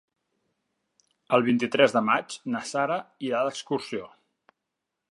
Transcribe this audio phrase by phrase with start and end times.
[1.39, 4.11] El vint-i-tres de maig na Sara irà d'excursió.